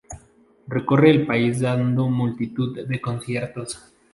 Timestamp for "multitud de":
2.09-2.99